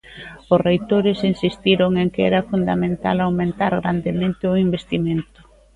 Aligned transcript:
Os 0.53 0.59
reitores 0.67 1.19
insistiron 1.31 1.91
en 2.01 2.07
que 2.13 2.23
era 2.29 2.47
fundamental 2.51 3.17
aumentar 3.21 3.71
grandemente 3.81 4.43
o 4.53 4.55
investimento. 4.67 5.39